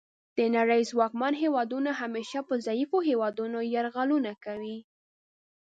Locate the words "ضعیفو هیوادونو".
2.65-3.59